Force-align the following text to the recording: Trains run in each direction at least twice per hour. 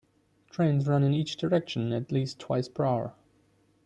Trains 0.49 0.87
run 0.87 1.03
in 1.03 1.13
each 1.13 1.37
direction 1.37 1.93
at 1.93 2.11
least 2.11 2.39
twice 2.39 2.67
per 2.67 2.85
hour. 2.85 3.13